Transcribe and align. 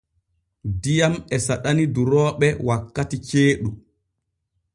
Diyam 0.81 1.13
e 1.35 1.37
saɗani 1.45 1.83
durooɓe 1.95 2.47
wakkati 2.67 3.17
ceeɗu. 3.27 3.69